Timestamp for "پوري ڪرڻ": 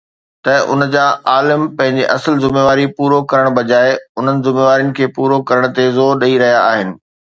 2.95-3.57